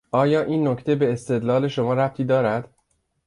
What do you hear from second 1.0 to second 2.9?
استدلال شما ربطی دارد؟